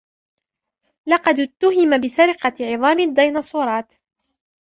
لقد 1.07 1.39
أُتُهم 1.39 2.01
بسرقة 2.01 2.53
عظام 2.73 2.99
الديناصورات. 2.99 3.93